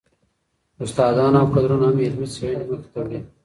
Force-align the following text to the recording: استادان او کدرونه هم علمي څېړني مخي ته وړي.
استادان 0.83 1.33
او 1.39 1.47
کدرونه 1.53 1.87
هم 1.91 1.97
علمي 2.05 2.27
څېړني 2.33 2.65
مخي 2.69 2.87
ته 2.93 2.99
وړي. 3.01 3.19